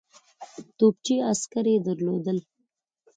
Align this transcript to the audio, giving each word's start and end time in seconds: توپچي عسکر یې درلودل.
توپچي 0.77 1.15
عسکر 1.31 1.65
یې 1.73 1.77
درلودل. 1.85 2.37